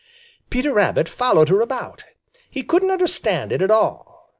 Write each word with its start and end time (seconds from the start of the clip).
Peter 0.49 0.73
Rabbit 0.73 1.07
followed 1.07 1.47
her 1.49 1.61
about. 1.61 2.03
He 2.49 2.63
couldn't 2.63 2.89
understand 2.89 3.51
it 3.51 3.61
at 3.61 3.69
all. 3.69 4.29